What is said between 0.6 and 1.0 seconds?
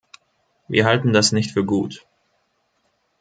Wir